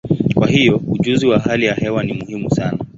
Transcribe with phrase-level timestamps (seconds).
[0.35, 2.77] Kwa hiyo, ujuzi wa hali ya hewa ni muhimu sana.